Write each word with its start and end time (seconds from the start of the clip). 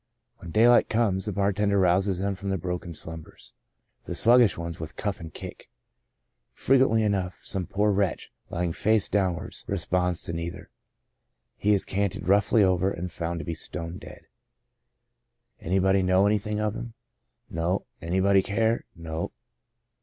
When 0.37 0.49
daylight 0.49 0.89
comes, 0.89 1.27
a 1.27 1.31
bartender 1.31 1.77
rouses 1.77 2.17
them 2.17 2.33
from 2.33 2.49
their 2.49 2.57
broken 2.57 2.91
slumbers— 2.91 3.53
the 4.05 4.15
slug 4.15 4.39
gish 4.41 4.57
ones 4.57 4.79
with 4.79 4.95
cuff 4.95 5.19
and 5.19 5.31
kick. 5.31 5.69
Frequently 6.53 7.03
enough, 7.03 7.41
some 7.43 7.67
poor 7.67 7.91
wretch, 7.91 8.31
lying 8.49 8.73
face 8.73 9.07
down 9.07 9.35
ward, 9.35 9.53
responds 9.67 10.23
to 10.23 10.33
neither. 10.33 10.71
He 11.55 11.73
is 11.75 11.85
canted 11.85 12.27
roughly 12.27 12.63
over, 12.63 12.89
and 12.89 13.11
found 13.11 13.41
to 13.41 13.45
be 13.45 13.53
stone 13.53 13.99
dead! 13.99 14.23
Anybody 15.59 16.01
know 16.01 16.25
anything 16.25 16.59
of 16.59 16.73
him? 16.73 16.95
No. 17.47 17.85
Anybody 18.01 18.41
care? 18.41 18.85
No. 18.95 19.31